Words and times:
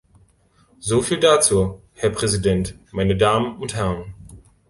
Soviel 0.79 1.19
dazu, 1.19 1.83
Herr 1.93 2.09
Präsident, 2.09 2.73
meine 2.91 3.15
Damen 3.15 3.57
und 3.59 3.75
Herren. 3.75 4.15